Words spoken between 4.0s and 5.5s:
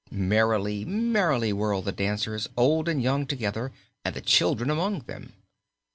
and the children among them.